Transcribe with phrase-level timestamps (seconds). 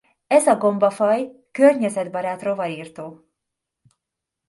[0.27, 3.25] Ez a gombafaj környezetbarát rovarirtó.